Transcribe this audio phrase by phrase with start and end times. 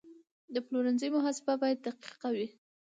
[0.53, 2.47] د پلورنځي محاسبه باید دقیقه وي.